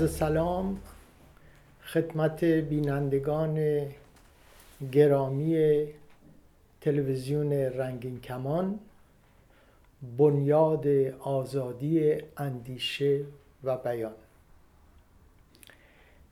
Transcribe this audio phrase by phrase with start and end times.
[0.00, 0.80] عرض سلام
[1.84, 3.86] خدمت بینندگان
[4.92, 5.84] گرامی
[6.80, 8.78] تلویزیون رنگین کمان
[10.18, 10.86] بنیاد
[11.20, 13.24] آزادی اندیشه
[13.64, 14.14] و بیان.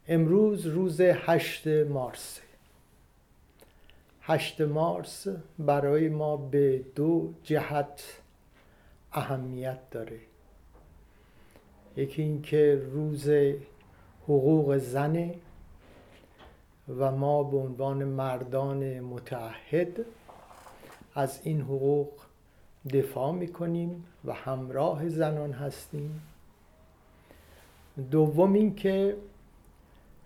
[0.09, 2.41] امروز روز هشت مارس.
[4.23, 5.27] هشت مارس
[5.59, 8.21] برای ما به دو جهت
[9.13, 10.28] اهمیت داره.
[11.99, 13.29] یکی اینکه روز
[14.25, 15.35] حقوق زنه
[16.99, 20.05] و ما به عنوان مردان متعهد
[21.15, 22.09] از این حقوق
[22.93, 26.21] دفاع می‌کنیم و همراه زنان هستیم.
[28.11, 29.17] دوم اینکه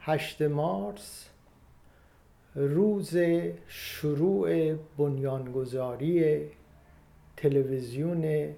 [0.00, 1.28] هشت مارس
[2.54, 3.16] روز
[3.68, 6.40] شروع بنیانگذاری
[7.36, 8.54] تلویزیون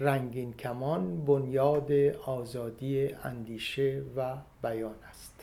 [0.00, 1.92] رنگین کمان بنیاد
[2.26, 5.34] آزادی اندیشه و بیان است.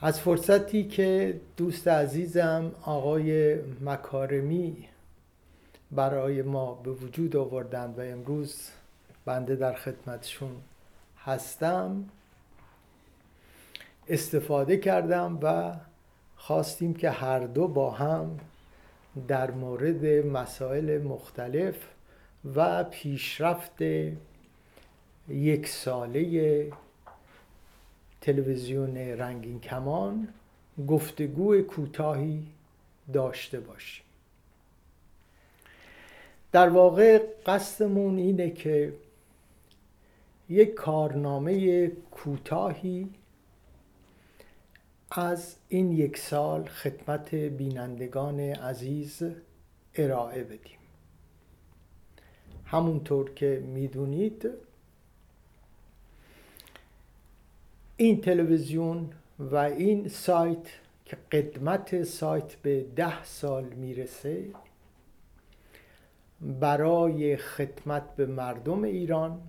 [0.00, 4.88] از فرصتی که دوست عزیزم آقای مکارمی
[5.90, 8.70] برای ما به وجود آوردند و امروز
[9.24, 10.56] بنده در خدمتشون
[11.24, 12.04] هستم
[14.08, 15.74] استفاده کردم و
[16.36, 18.38] خواستیم که هر دو با هم
[19.26, 21.76] در مورد مسائل مختلف
[22.54, 23.82] و پیشرفت
[25.28, 26.72] یک ساله
[28.20, 30.28] تلویزیون رنگین کمان
[30.88, 32.46] گفتگو کوتاهی
[33.12, 34.04] داشته باشیم.
[36.52, 38.92] در واقع قصدمون اینه که
[40.48, 43.08] یک کارنامه کوتاهی
[45.10, 49.22] از این یک سال خدمت بینندگان عزیز
[49.94, 50.78] ارائه بدیم.
[52.64, 54.50] همونطور که می‌دونید
[57.96, 60.66] این تلویزیون و این سایت
[61.04, 64.44] که قدمت سایت به ده سال می‌رسه
[66.40, 69.40] برای خدمت به مردم ایران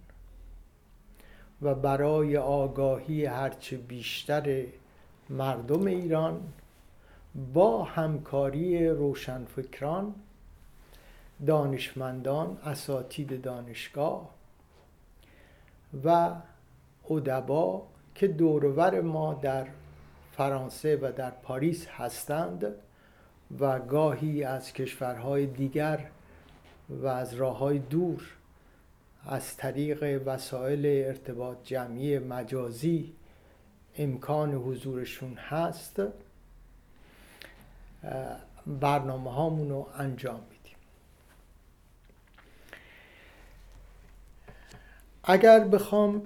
[1.62, 4.66] و برای آگاهی هرچه بیشتر
[5.29, 6.41] مردم ایران
[7.53, 10.16] با همکاری روشنفکران
[11.47, 14.29] دانشمندان اساتید دانشگاه
[16.03, 16.35] و
[17.09, 17.84] ادبا
[18.16, 19.68] که دورور ما در
[20.31, 22.66] فرانسه و در پاریس هستند
[23.59, 26.06] و گاهی از کشورهای دیگر
[26.89, 28.22] و از راه های دور
[29.25, 33.13] از طریق وسایل ارتباط جمعی مجازی
[34.00, 36.02] امکان حضورشون هست
[38.68, 40.78] برنامه هامون رو انجام میدیم.
[45.24, 46.22] اگر بخوام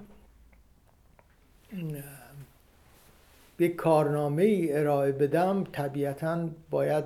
[3.60, 7.06] یک کارنامه ای ارائه بدم طبیعتا باید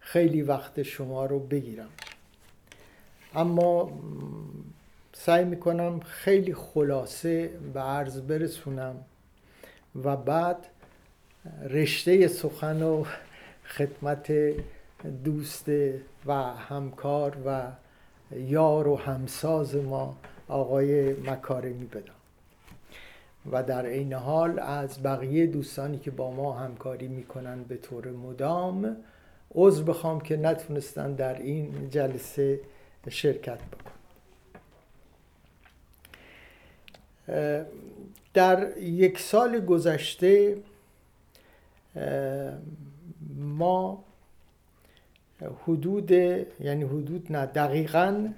[0.00, 1.88] خیلی وقت شما رو بگیرم.
[3.34, 4.00] اما
[5.12, 9.04] سعی می‌کنم خیلی خلاصه به عرض برسونم.
[9.94, 10.56] و بعد
[11.70, 13.04] رشته سخن و
[13.66, 14.32] خدمت
[15.24, 15.68] دوست
[16.26, 17.62] و همکار و
[18.36, 20.16] یار و همساز ما
[20.48, 22.14] آقای مکارمی بدم.
[23.52, 28.96] و در این حال از بقیه دوستانی که با ما همکاری می‌کنن به طور مدام
[29.54, 32.60] عذر بخوام که نتونستن در این جلسه
[33.08, 33.90] شرکت بکن
[38.34, 40.56] در یک سال گذشته
[43.36, 44.04] ما
[45.66, 48.28] حدود یعنی حدود نه دقیقا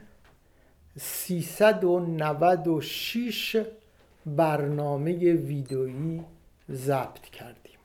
[1.00, 3.64] 396
[4.26, 6.24] برنامه ویدئویی
[6.70, 7.78] ضبط کردیم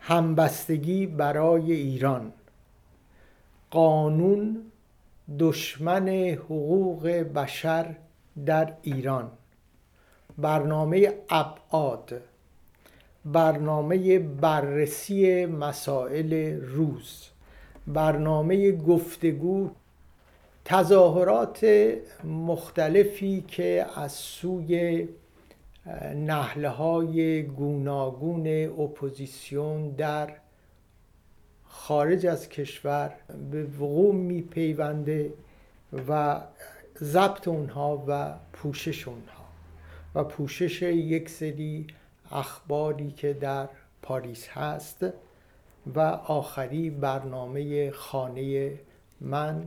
[0.00, 2.32] همبستگی برای ایران.
[3.70, 4.62] قانون
[5.38, 7.96] دشمن حقوق بشر
[8.46, 9.30] در ایران.
[10.38, 12.12] برنامه ابعاد
[13.24, 17.28] برنامه بررسی مسائل روز
[17.86, 19.70] برنامه گفتگو
[20.64, 21.66] تظاهرات
[22.24, 25.08] مختلفی که از سوی
[26.16, 28.46] نحله های گوناگون
[28.80, 30.32] اپوزیسیون در
[31.64, 33.12] خارج از کشور
[33.50, 35.32] به وقوع میپیونده
[36.08, 36.40] و
[37.02, 39.41] ضبط اونها و پوشش اونها.
[40.14, 41.86] و پوشش یک سری
[42.32, 43.68] اخباری که در
[44.02, 45.06] پاریس هست
[45.94, 49.62] و آخری برنامه خانم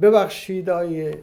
[0.00, 1.22] ببخشید آقای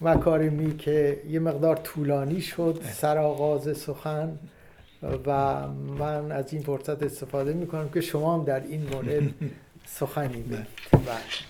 [0.00, 4.38] مکارمی که یه مقدار طولانی شد سر آغاز سخن
[5.26, 9.22] و من از این فرصت استفاده می کنم که شما هم در این مورد
[9.98, 10.66] سخنی بله.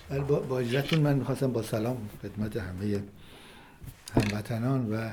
[0.09, 0.21] بله.
[0.21, 3.03] با, با اجرتون من می‌خواستم با سلام خدمت همه
[4.15, 5.09] هموطنان و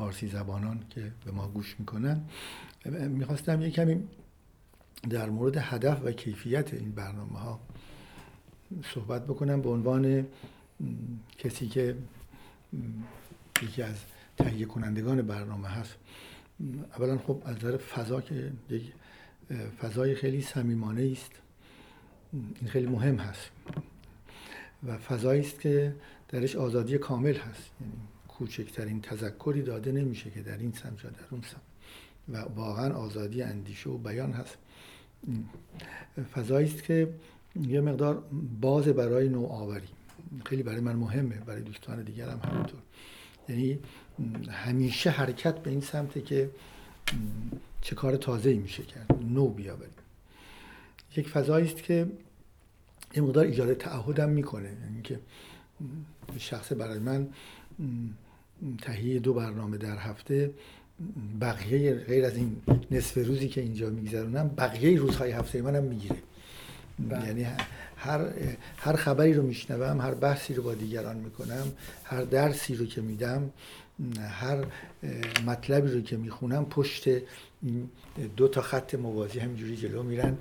[0.00, 2.20] پارسی زبانان که به ما گوش می‌کنن.
[3.08, 4.08] می‌خواستم یه کمی
[5.10, 7.60] در مورد هدف و کیفیت این برنامه ها
[8.94, 10.26] صحبت بکنم به عنوان
[11.38, 11.96] کسی که
[13.62, 13.96] یکی از
[14.36, 15.94] تهیه کنندگان برنامه هست.
[16.98, 18.92] اولا خب از نظر فضا که یک
[19.80, 21.32] فضای خیلی صمیمانه است.
[22.32, 23.50] این خیلی مهم هست
[24.86, 25.94] و فضایی است که
[26.28, 27.70] درش آزادی کامل هست.
[27.80, 27.92] یعنی
[28.40, 31.60] کوچکترین تذکری داده نمیشه که در این سمت یا در اون سمت.
[32.28, 34.58] و واقعا آزادی اندیشه و بیان هست.
[36.34, 37.14] فضایی است که
[37.60, 38.22] یه مقدار
[38.60, 39.88] باز برای نوآوری.
[40.44, 42.80] خیلی برای من مهمه برای دوستان دیگرم همینطور.
[43.48, 43.78] یعنی
[44.50, 46.50] همیشه حرکت به این سمته که
[47.80, 49.24] چه کار تازه‌ای میشه کرد.
[49.30, 49.90] نو بیاوریم.
[51.16, 52.10] یک فضایی است که
[53.12, 54.68] این مقدار ایجاد تعهدم می‌کنه.
[54.82, 55.20] یعنی که
[56.38, 57.28] شخص برای من
[58.82, 60.50] تهیه دو برنامه در هفته.
[61.40, 62.56] بقیه غیر از این
[62.90, 66.16] نصف روزی که اینجا میگذرونم بقیه روزهای هفته منم می‌گیره.
[67.08, 67.26] بله.
[67.26, 67.46] یعنی
[67.96, 68.32] هر
[68.76, 71.72] هر خبری رو میشنوم هر بحثی رو با دیگران می‌کنم
[72.04, 73.50] هر درسی رو که میدم
[74.20, 74.64] هر
[75.46, 77.08] مطلبی رو که می‌خونم پشت
[78.36, 80.36] دو تا خط موازی همینجوری جلو میرن.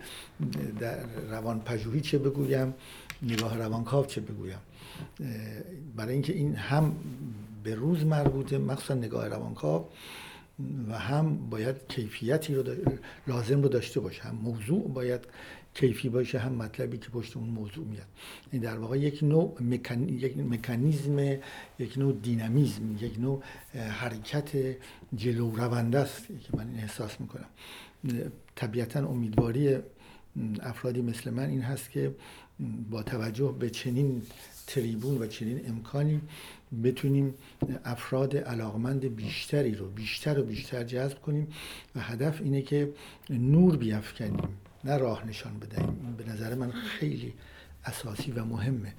[0.79, 2.73] در روان پژوهی چه بگویم؟
[3.21, 4.59] نگاه روانکاو چه بگویم؟
[5.95, 6.95] برای اینکه این هم
[7.63, 9.89] به روز مربوطه مخصوصا نگاه روانکاو
[10.89, 12.63] و هم باید کیفیتی رو
[13.27, 14.21] لازم رو داشته باشه.
[14.21, 15.21] هم موضوع باید
[15.73, 18.07] کیفی باشه هم مطلبی که پشت اون موضوع میاد.
[18.51, 20.09] این در واقع یک نوع مکان...
[20.09, 21.19] یک مکانیزم
[21.79, 24.75] یک نوع دینامیزم یک نوع حرکت
[25.15, 27.45] جلو رونده است که من احساس می‌کنم.
[28.55, 29.77] طبیعتا امیدواری
[30.61, 32.15] افرادی مثل من این هست که
[32.89, 34.21] با توجه به چنین
[34.67, 36.21] تریبون و چنین امکانی
[36.83, 37.33] بتونیم
[37.85, 41.47] افراد علاقمند بیشتری رو بیشتر و بیشتر جذب کنیم
[41.95, 42.93] و هدف اینه که
[43.29, 44.49] نور بیافکنیم
[44.83, 46.15] نه راه نشان بدهیم.
[46.17, 47.33] به نظر من خیلی
[47.85, 48.93] اساسی و مهمه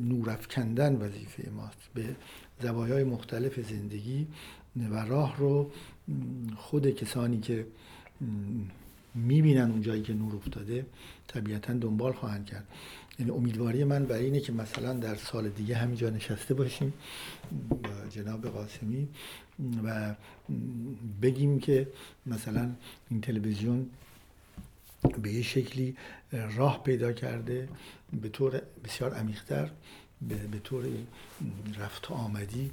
[0.00, 1.90] نورافکندن وظیفه ماست.
[1.94, 2.16] به
[2.62, 4.26] زوایای مختلف زندگی
[4.90, 5.70] و راه رو
[6.56, 7.66] خود کسانی که
[9.14, 10.86] می‌بینن اون جایی که نور افتاده
[11.28, 12.66] طبیعتا دنبال خواهند کرد.
[13.18, 16.92] یعنی امیدواری من برای اینه که مثلا در سال دیگه همینجا نشسته باشیم
[17.70, 19.08] با جناب قاسمی
[19.84, 20.14] و
[21.22, 21.88] بگیم که
[22.26, 22.70] مثلا
[23.10, 23.90] این تلویزیون
[25.22, 25.96] به یه شکلی
[26.56, 27.68] راه پیدا کرده
[28.22, 29.70] به طور بسیار عمیقتر.
[30.22, 30.84] به طور
[31.78, 32.70] رفت آمدی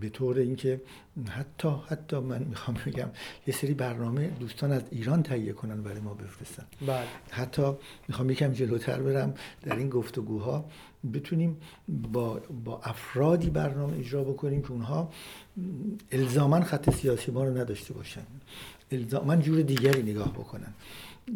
[0.00, 0.80] به طور اینکه
[1.28, 3.08] حتی حتی من می‌خوام بگم
[3.46, 7.04] یه سری برنامه دوستان از ایران تهیه کنن برای ما بفرستن بله.
[7.30, 7.72] حتی
[8.08, 10.64] می‌خوام یکم جلوتر برم در این گفتگوها
[11.14, 11.56] بتونیم
[11.88, 15.10] با, با افرادی برنامه اجرا بکنیم که اونها
[16.12, 18.26] الزاما خط سیاسی ما رو نداشته باشن
[18.92, 20.74] الزاما جور دیگری نگاه بکنن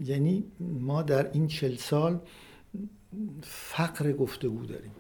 [0.04, 2.20] یعنی ما در این چل سال
[3.42, 4.90] فقر گفتگو داریم.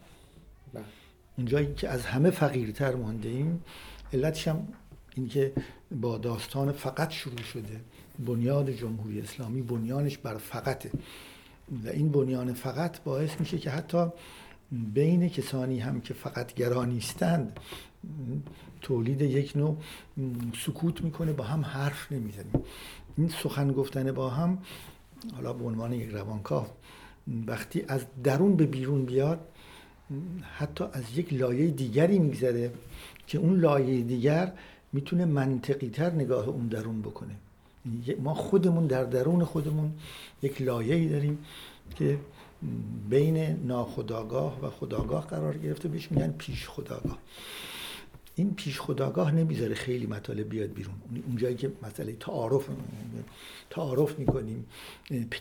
[1.38, 3.64] اونجایی که از همه فقیرتر مانده ایم
[4.12, 4.68] علتش هم
[5.14, 5.52] اینکه
[6.00, 7.80] با داستان فقط شروع شده
[8.26, 10.90] بنیاد جمهوری اسلامی بنیانش بر فقطه.
[11.84, 14.06] و این بنیان فقط باعث میشه که حتی
[14.72, 17.60] بین کسانی هم که فقط گرانیستند
[18.80, 19.76] تولید یک نوع
[20.66, 22.64] سکوت می‌کنه با هم حرف نمی‌زنیم.
[23.18, 24.58] این سخن گفتن با هم
[25.34, 26.66] حالا به عنوان یک روانکاو
[27.46, 29.51] وقتی از درون به بیرون بیاد
[30.56, 32.70] حتی از یک لایه دیگری میگذره
[33.26, 34.52] که اون لایه دیگر
[34.92, 37.34] می‌تونه منطقی تر نگاه اون درون بکنه.
[38.20, 39.92] ما خودمون در درون خودمون
[40.42, 41.38] یک لایه داریم
[41.96, 42.18] که
[43.10, 47.18] بین ناخداگاه و خداگاه قرار گرفته بهش میگن پیش خداگاه
[48.34, 50.94] این پیش خداگاه نمی‌ذاره خیلی مطالب بیاد بیرون.
[51.26, 52.68] اونجایی که مسئله تعارف
[53.70, 54.66] تعارف می‌کنیم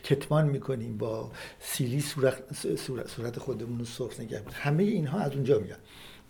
[0.03, 5.79] کتمان می‌کنیم با سیلی صورت, خودمون رو سرخ نگه همه اینها از اونجا میاد.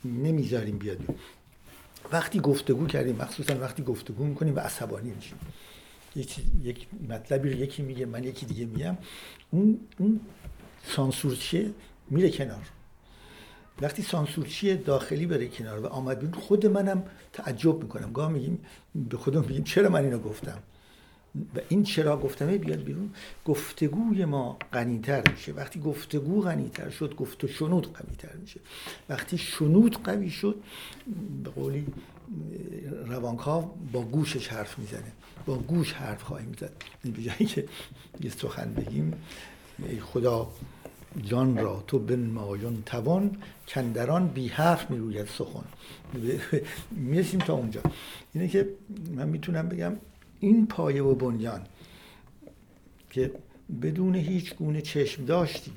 [0.05, 1.17] نمی‌ذاریم بیاد بیرون.
[2.11, 5.37] وقتی گفتگو کردیم مخصوصا وقتی گفتگو می‌کنیم و عصبانی میشیم.
[6.15, 8.97] یک, یک مطلبی رو یکی میگه من یکی دیگه میگم.
[9.51, 10.19] اون اون
[10.83, 11.71] سانسور چیه؟
[12.09, 12.69] میره کنار.
[13.81, 18.11] وقتی سانسورچی داخلی بره کنار و آمد بیرون خود منم تعجب می‌کنم.
[18.13, 18.59] گاه میگیم
[18.95, 20.57] به خودم میگیم چرا من اینو گفتم؟
[21.55, 23.09] و این چرا گفتمه بیاد بیرون.
[23.45, 25.51] گفتگوی ما غنیتر میشه.
[25.51, 28.59] وقتی گفتگو غنیتر شد گفت و شنود قویتر میشه.
[29.09, 30.55] وقتی شنود قوی شد
[31.43, 31.87] به قولی
[33.05, 35.11] روانکاو با گوشش حرف می‌زنه.
[35.45, 36.71] با گوش حرف خواهیم زد.
[37.03, 37.65] به جایی که
[38.21, 39.13] یه سخن بگیم.
[40.01, 40.51] خدا
[41.23, 43.37] جان را تو بن مایون توان
[43.67, 45.63] کندران بی حرف می‌روید سخن.
[46.91, 47.81] می‌رسیم تا اونجا.
[48.33, 48.69] اینه که
[49.15, 49.93] من می‌تونم بگم
[50.39, 51.61] این پایه و بنیان
[53.09, 53.31] که
[53.81, 55.71] بدون هیچ گونه چشم داشتی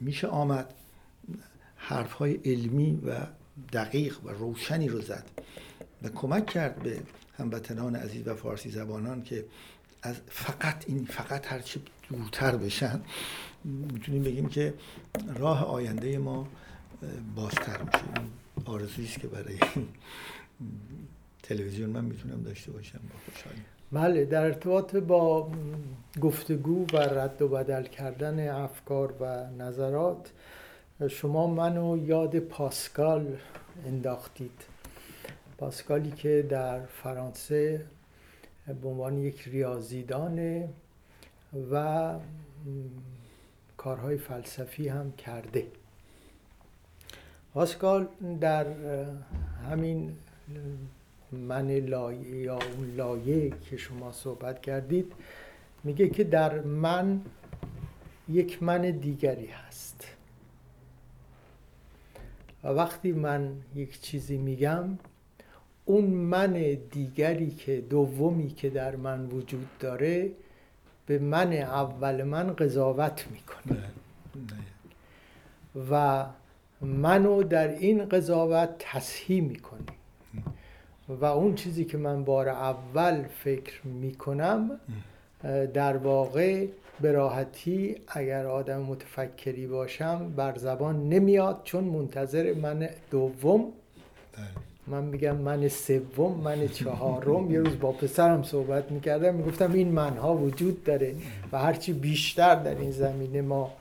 [0.00, 0.74] میشه آمد
[1.76, 3.26] حرف های علمی و
[3.72, 5.24] دقیق و روشنی رو زد
[6.02, 7.00] و کمک کرد به
[7.38, 9.44] هموطنان عزیز و فارسی زبانان که
[10.06, 13.00] از فقط این فقط هرچی دورتر بشن
[13.64, 14.74] می‌تونیم بگیم که
[15.34, 16.48] راه آینده ما
[17.36, 18.04] بازتر میشه.
[18.64, 19.58] آرزویی است که برای
[21.42, 22.98] تلویزیون من می‌تونم داشته باشم.
[22.98, 23.60] با خوشحالی.
[23.92, 25.50] بله در ارتباط با
[26.20, 30.32] گفتگو و رد و بدل کردن افکار و نظرات
[31.10, 33.36] شما منو یاد پاسکال
[33.86, 34.62] انداختید.
[35.58, 37.86] پاسکالی که در فرانسه
[38.66, 40.64] به عنوان یک ریاضیدان
[41.70, 42.14] و
[43.76, 45.66] کارهای فلسفی هم کرده.
[47.54, 48.08] پاسکال
[48.40, 48.66] در
[49.70, 50.16] همین
[51.32, 55.12] من لایه یا اون لایه که شما صحبت کردید
[55.84, 57.20] میگه که در من
[58.28, 60.04] یک من دیگری هست.
[62.64, 64.98] و وقتی من یک چیزی میگم
[65.88, 66.52] اون من
[66.90, 70.30] دیگری که دومی که در من وجود داره
[71.06, 73.82] به من اول من قضاوت می‌کنه.
[75.90, 76.24] و
[76.80, 79.80] منو در این قضاوت تصحیح می‌کنه.
[81.08, 84.80] و اون چیزی که من بار اول فکر می‌کنم
[85.74, 86.66] در واقع
[87.00, 93.60] به راحتی اگر آدم متفکری باشم بر زبان نمیاد چون منتظر من دوم
[94.32, 94.46] بله.
[94.86, 97.50] من میگم من سوم من چهارم.
[97.50, 101.14] یه روز با پسرم صحبت می‌کردم می‌گفتم این منها وجود داره
[101.52, 103.72] و هرچی بیشتر در این زمینه ما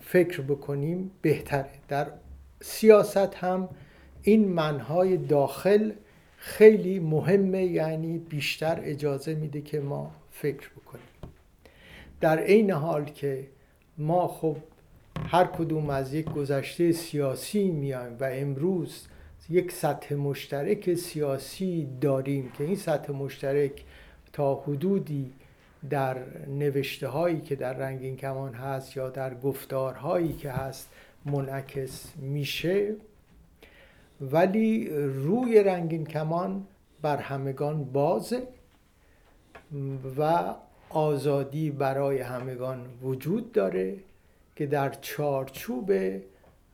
[0.00, 1.70] فکر بکنیم بهتره.
[1.88, 2.06] در
[2.60, 3.68] سیاست هم
[4.22, 5.92] این منهای داخل
[6.36, 11.04] خیلی مهمه یعنی بیشتر اجازه میده که ما فکر بکنیم.
[12.20, 13.46] در عین حال که
[13.98, 14.56] ما خب
[15.26, 19.06] هر کدوم از یک گذشته سیاسی میایم و امروز
[19.50, 23.84] یک سطح مشترک سیاسی داریم که این سطح مشترک
[24.32, 25.32] تا حدودی
[25.90, 30.88] در نوشته هایی که در رنگین کمان هست یا در گفتارهایی که هست
[31.24, 32.94] منعکس میشه.
[34.20, 36.66] ولی روی رنگین کمان
[37.02, 38.42] بر همگان بازه
[40.18, 40.54] و
[40.90, 43.96] آزادی برای همگان وجود داره
[44.56, 45.92] که در چارچوب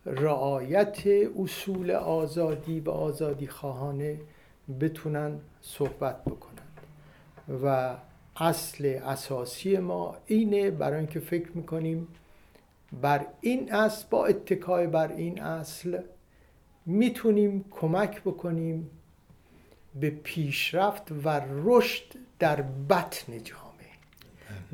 [0.07, 1.07] رعایت
[1.39, 4.21] اصول آزادی و آزادی خواهانه
[4.81, 6.81] بتونن صحبت بکنند
[7.65, 7.97] و
[8.37, 12.09] اصل اساسی ما اینه برای اینکه فکر می‌کنیم
[13.03, 16.03] بر این اصل با اتکای بر این اصل
[16.87, 18.91] می‌تونیم کمک بکنیم
[20.01, 22.05] به پیشرفت و رشد
[22.39, 23.71] در بطن جامعه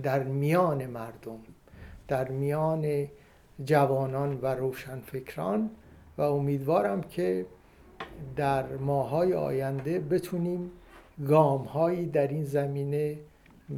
[0.02, 1.38] در میان مردم
[2.09, 3.09] در میان
[3.64, 5.70] جوانان و روشنفکران
[6.18, 7.46] و امیدوارم که
[8.36, 10.70] در ماهای آینده بتونیم
[11.28, 13.18] گامهایی در این زمینه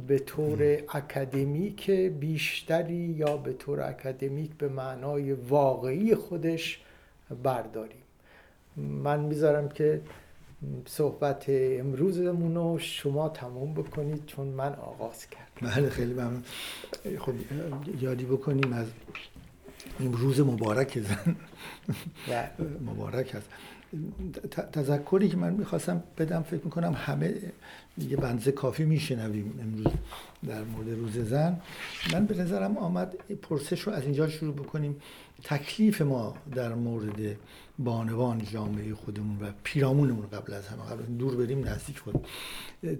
[0.07, 6.81] به طور اکادمیک بیشتری یا به طور اکادمیک به معنای واقعی خودش
[7.43, 8.01] برداریم.
[8.77, 10.01] من می‌ذارم که
[10.85, 15.75] صحبت امروزمون رو شما تموم بکنید چون من آغاز کردم.
[15.75, 16.43] بله خیلی ممنون.
[17.19, 17.33] خب
[18.01, 18.87] یادی بکنیم از
[19.99, 21.35] این روز مبارک زن.
[22.85, 23.49] مبارک هست
[24.73, 27.33] تذکری که من می‌خواستم بدم فکر می‌کنم همه
[27.97, 29.93] یه بنزه کافی میشنویم امروز
[30.47, 31.61] در مورد روز زن.
[32.13, 34.95] من به نظرم آمد پرسش رو از اینجا شروع بکنیم.
[35.43, 37.35] تکلیف ما در مورد
[37.79, 42.27] بانوان جامعه خودمون و پیرامونمون قبل از همه قبل دور بریم نزدیک خود.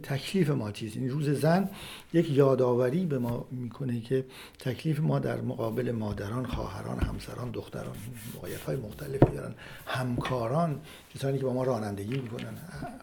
[0.04, 1.70] تکلیف ما چیز این روز زن
[2.14, 4.26] یک یادآوری به ما می‌کنه که
[4.60, 7.96] تکلیف ما در مقابل مادران خواهران همسران دختران
[8.36, 9.54] موقعیت های مختلفی دارن.
[9.86, 10.82] همکاران
[11.20, 12.54] کسانی که با ما رانندگی می‌کنن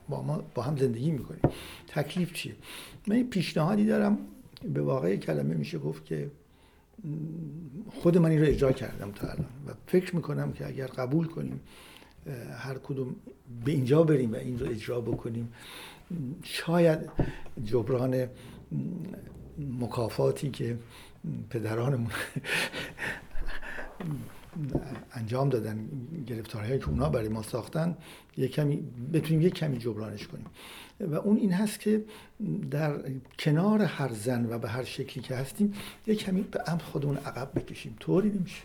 [0.09, 1.41] با ما با هم زندگی می‌کنیم.
[1.89, 2.57] تکلیف چیه؟
[3.07, 4.19] من پیشنهادی دارم.
[4.75, 6.31] به واقع کلمه میشه گفت که
[7.95, 11.61] خود من این رو اجرا کردم تا الان و فکر می‌کنم که اگر قبول کنیم
[12.59, 13.17] هر کدوم
[13.65, 15.53] به اینجا بریم و این رو اجرا بکنیم.
[16.43, 16.99] شاید
[17.65, 18.29] جبران
[19.81, 20.79] مکافاتی که
[21.51, 22.11] پدرانمون
[25.13, 25.89] انجام دادن
[26.27, 27.97] گرفتارهایی که اونا برای ما ساختن
[28.37, 28.77] یک کمی
[29.13, 30.47] بتونیم یک کمی جبرانش کنیم.
[31.01, 32.05] و اون این هست که
[32.71, 33.01] در
[33.39, 35.75] کنار هر زن و به هر شکلی که هستیم
[36.07, 37.97] یک کمی به امر خودمون عقب بکشیم.
[38.01, 38.63] طوری نمیشه.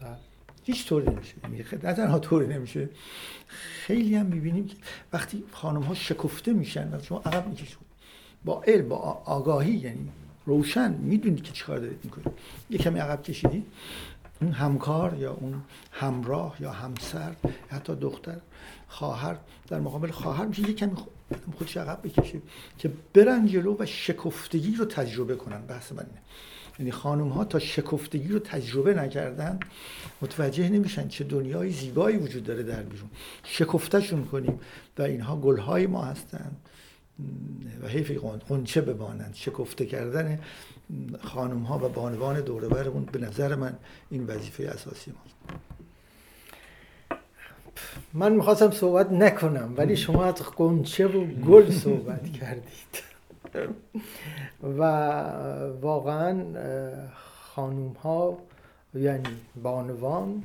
[0.00, 0.16] بله.
[0.64, 1.34] هیچ طوری نمیشه.
[1.42, 2.88] یعنی نه تنها طوری نمیشه.
[3.86, 4.76] خیلی هم می‌بینیم که
[5.12, 7.78] وقتی خانم ها شکفته میشن و شما عقب می‌کشید.
[8.44, 10.08] با علم با آگاهی یعنی
[10.46, 12.38] روشن می‌دونید که چیکار دارید می‌کنید.
[12.70, 13.66] یک کمی عقب کشیدید.
[14.40, 17.34] اون همکار یا اون همراه یا همسر
[17.68, 18.36] حتی دختر
[18.88, 19.36] خواهر
[19.68, 20.92] در مقابل خواهر میشه یه کمی
[21.58, 22.42] خودش عقب بکشه
[22.78, 25.66] که برن جلو و شکفتگی رو تجربه کنن.
[25.66, 26.22] بحث من اینه.
[26.78, 29.60] یعنی خانم ها تا شکفتگی رو تجربه نکردن
[30.22, 33.10] متوجه نمیشن چه دنیای زیبایی وجود داره در بیرون.
[33.44, 34.60] شکفتشون کنیم
[34.98, 36.56] و اینها گلهای ما هستن.
[37.82, 38.10] و حیف
[38.48, 40.40] قنچه ببانند؟ شکفته کردن
[41.20, 43.76] خانم ها و بانوان دوربرمون به نظر من
[44.10, 45.60] این وظیفه اساسی ماست.
[48.14, 53.04] من می‌خواستم صحبت نکنم ولی شما از قنچه و گل صحبت کردید.
[54.62, 54.82] و
[55.80, 56.44] واقعا
[57.54, 58.38] خانوم ها
[58.94, 59.28] یعنی
[59.62, 60.42] بانوان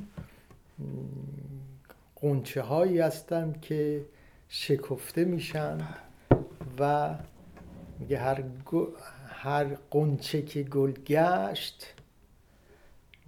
[2.16, 4.04] قنچه هایی هستن که
[4.48, 5.78] شکفته میشن.
[6.80, 7.14] و
[7.98, 8.42] میگه هر,
[9.28, 11.94] هر قنچه که گل گشت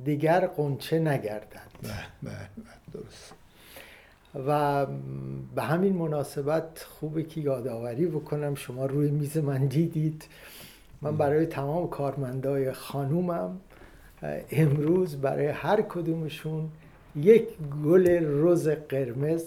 [0.05, 1.73] دیگر قنچه نگردد.
[1.83, 2.49] بله بله
[2.93, 3.35] درست.
[4.47, 4.87] و
[5.55, 10.25] به همین مناسبت خوبه که یادآوری بکنم شما روی میز من دیدید.
[11.03, 13.61] من برای تمام کارمندای خانومم
[14.51, 16.69] امروز برای هر کدومشون
[17.17, 17.49] یک
[17.85, 19.45] گل روز قرمز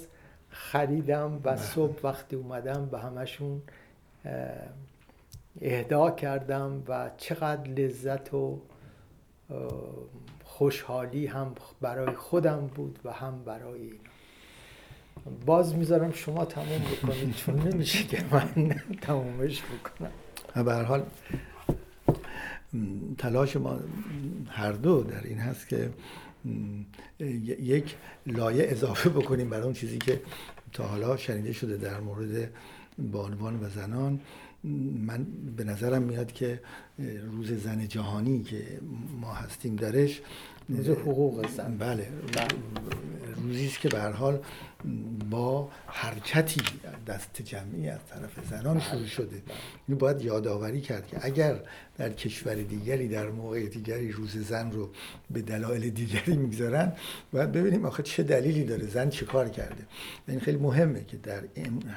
[0.50, 1.58] خریدم و.
[1.58, 3.62] صبح وقتی اومدم به همشون
[5.62, 8.62] اهدا کردم و چقدر لذت و
[10.44, 13.98] خوشحالی هم برای خودم بود و هم برای اینا.
[15.46, 20.12] باز می‌ذارم شما تموم بکنید چون نمیشه که من تمومش بکنم.
[20.64, 21.04] به هر حال
[23.18, 23.80] تلاش ما
[24.50, 25.90] هر دو در این هست که
[27.20, 30.22] یک لایه اضافه بکنیم برای اون چیزی که
[30.74, 32.50] تا حالا شنیده شده در مورد
[32.98, 34.20] بانوان و زنان
[35.08, 35.26] من
[35.58, 36.62] به نظرم میاد که
[37.32, 38.80] روز زن جهانی که
[39.22, 40.22] ما هستیم درش
[40.70, 41.78] روز حقوق زن.
[41.78, 42.08] بله
[43.36, 44.40] روزی است که به هر حال
[45.30, 46.62] با حرکتی
[47.08, 49.42] دست جمعی از طرف زنان شروع شده.
[49.88, 51.60] این باید یادآوری کرد که اگر
[51.98, 54.90] در کشور دیگری در موقع دیگری روز زن رو
[55.32, 56.94] به دلایل دیگری می‌گذارن
[57.32, 59.86] باید ببینیم آخه چه دلیلی داره زن چه کار کرده.
[60.28, 61.44] این خیلی مهمه که در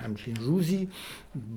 [0.02, 0.88] همچین روزی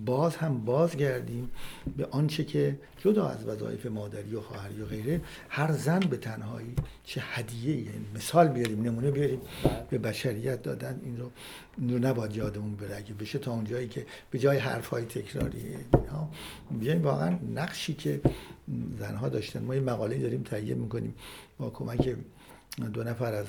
[0.06, 1.52] باز هم بازگردیم
[1.98, 6.76] به آنچه که جدا از وظایف مادری و خواهری و غیره هر زن به تنهایی
[7.04, 9.42] چه هدیه یعنی مثال بیاریم نمونه بیاریم.
[9.90, 11.32] به بشریت دادن این رو
[11.78, 12.98] این رو نباید یادمون بره.
[12.98, 16.30] اگه بشه تا اونجایی که به جای حرف های تکراری اینها.
[16.80, 18.22] بیایم واقعا نقشی که
[19.00, 19.64] زنها داشتن.
[19.64, 21.16] ما یه مقاله داریم تهیه می‌کنیم
[21.58, 22.16] با کمک
[22.94, 23.48] دو نفر از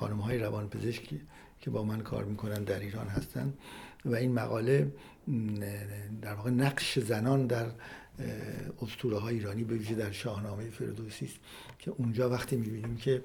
[0.00, 1.20] خانم های روان پزشکی
[1.60, 3.52] که با من کار می‌کنن در ایران هستن.
[4.04, 4.92] و این مقاله
[6.22, 7.66] در واقع نقش زنان در
[8.82, 11.36] اسطوره های ایرانی به ویژه در شاهنامه فردوسی است
[11.78, 13.22] که اونجا وقتی می‌بینیم که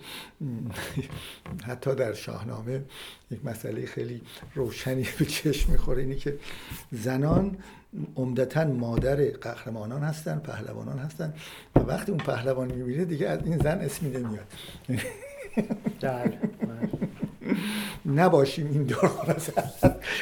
[1.68, 2.84] حتی در شاهنامه
[3.32, 4.22] یک مسئله خیلی
[4.56, 6.40] روشنی به چشم می‌خوره اینی که
[6.92, 7.58] زنان
[8.16, 11.34] عمدتا مادر قهرمانان هستن پهلوانان هستن
[11.76, 14.48] و وقتی اون پهلوان می‌بینه دیگه از این زن اسمی نمیاد
[16.02, 16.40] بله.
[18.06, 19.38] نباشیم این دور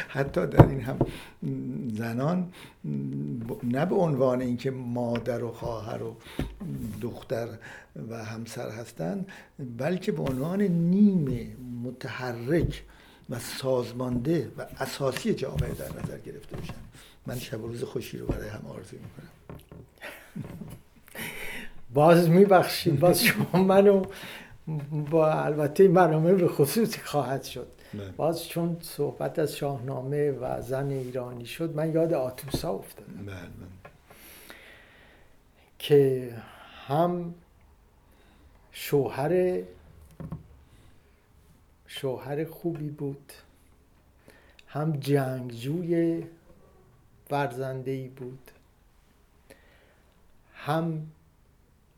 [0.07, 0.97] حتی در این هم
[1.93, 2.53] زنان
[3.63, 6.15] نه به عنوان اینکه مادر و خواهر و
[7.01, 7.47] دختر
[8.09, 9.27] و همسر هستند
[9.77, 12.83] بلکه به عنوان نیم متحرک
[13.29, 16.73] و سازمانده و اساسی جامعه در نظر گرفته بشن
[17.25, 19.29] من شب و روز خوشی رو برای هم آرزو می‌کنم.
[21.93, 22.99] باز میبخشید.
[22.99, 24.05] باز شما منو
[25.11, 28.11] با البته این برنامه به خصوص خواهد شد بله.
[28.11, 33.91] باز چون صحبت از شاهنامه و زن ایرانی شد من یاد آتوسا افتادم بله، بله.
[35.79, 36.33] که
[36.87, 37.33] هم
[38.71, 39.61] شوهر
[41.87, 43.33] شوهر خوبی بود
[44.67, 46.23] هم جنگجوی
[47.31, 48.51] ورزنده ای بود
[50.53, 51.07] هم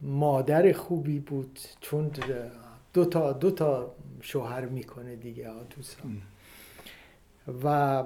[0.02, 2.12] مادر خوبی بود چون
[2.94, 6.00] دو تا دو تا شوهر می‌کنه دیگه آتوسا
[7.64, 8.04] و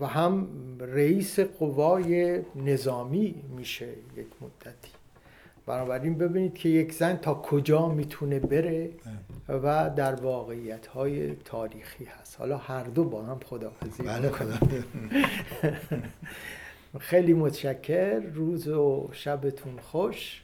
[0.00, 0.48] و هم
[0.80, 4.90] رئیس قوای نظامی میشه یک مدتی.
[5.66, 8.90] بنابراین ببینید که یک زن تا کجا می‌تونه بره
[9.48, 12.36] و در واقعیت های تاریخی هست.
[12.38, 14.30] حالا هر دو با هم خداحافظی بله
[16.98, 20.42] خیلی متشکر روز و شبتون خوش.